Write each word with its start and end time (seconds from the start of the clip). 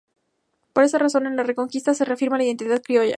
Por 0.73 0.83
esa 0.83 0.97
razón 0.97 1.27
en 1.27 1.35
la 1.35 1.43
Reconquista 1.43 1.93
se 1.93 2.05
reafirma 2.05 2.37
la 2.39 2.45
identidad 2.45 2.81
criolla. 2.81 3.09